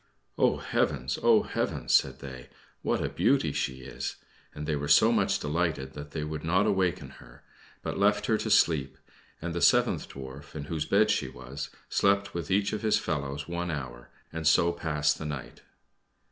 "Oh, 0.35 0.57
heavens! 0.57 1.19
oh, 1.21 1.43
heavens!" 1.43 1.93
said 1.93 2.21
they; 2.21 2.49
"what 2.81 3.03
a 3.03 3.07
beauty 3.07 3.51
she 3.51 3.81
is!" 3.81 4.15
and 4.51 4.65
they 4.65 4.75
were 4.75 4.87
so 4.87 5.11
much 5.11 5.37
delighted 5.37 5.93
that 5.93 6.09
they 6.09 6.23
would 6.23 6.43
not 6.43 6.65
awaken 6.65 7.11
her, 7.21 7.43
but 7.83 7.99
left 7.99 8.25
her 8.25 8.35
to 8.39 8.49
sleep, 8.49 8.97
and 9.43 9.53
the 9.53 9.61
seventh 9.61 10.09
Dwarf, 10.09 10.55
in 10.55 10.63
whose 10.63 10.85
bed 10.85 11.11
she 11.11 11.27
was, 11.29 11.69
slept 11.87 12.33
with 12.33 12.49
each 12.49 12.73
of 12.73 12.81
his 12.81 12.97
fellows 12.97 13.47
one 13.47 13.69
hour, 13.69 14.09
and 14.33 14.47
so 14.47 14.71
passed 14.71 15.19
the 15.19 15.25
night. 15.25 15.61